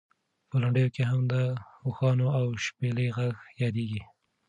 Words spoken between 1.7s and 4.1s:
اوښانو او شپېلۍ غږ یادېږي.